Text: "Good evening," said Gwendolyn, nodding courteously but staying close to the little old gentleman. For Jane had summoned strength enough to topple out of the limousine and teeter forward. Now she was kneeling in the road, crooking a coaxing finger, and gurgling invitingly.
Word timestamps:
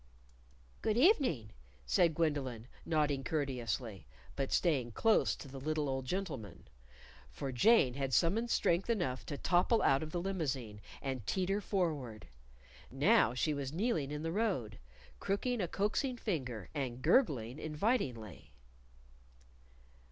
"Good 0.81 0.97
evening," 0.97 1.51
said 1.85 2.15
Gwendolyn, 2.15 2.67
nodding 2.87 3.23
courteously 3.23 4.07
but 4.35 4.51
staying 4.51 4.93
close 4.93 5.35
to 5.35 5.47
the 5.47 5.59
little 5.59 5.87
old 5.87 6.05
gentleman. 6.05 6.67
For 7.29 7.51
Jane 7.51 7.93
had 7.93 8.11
summoned 8.11 8.49
strength 8.49 8.89
enough 8.89 9.27
to 9.27 9.37
topple 9.37 9.83
out 9.83 10.01
of 10.01 10.09
the 10.11 10.19
limousine 10.19 10.81
and 11.03 11.23
teeter 11.27 11.61
forward. 11.61 12.25
Now 12.89 13.35
she 13.35 13.53
was 13.53 13.71
kneeling 13.73 14.09
in 14.09 14.23
the 14.23 14.31
road, 14.31 14.79
crooking 15.19 15.61
a 15.61 15.67
coaxing 15.67 16.17
finger, 16.17 16.69
and 16.73 17.03
gurgling 17.03 17.59
invitingly. 17.59 18.55